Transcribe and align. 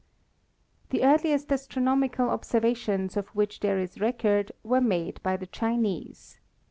The 0.89 1.03
earliest 1.03 1.51
astronomical 1.51 2.31
observations 2.31 3.15
of 3.15 3.27
which 3.35 3.59
there 3.59 3.77
is 3.77 3.99
record 4.01 4.51
were 4.63 4.81
made 4.81 5.21
by 5.21 5.37
the 5.37 5.45
Chinese. 5.45 6.39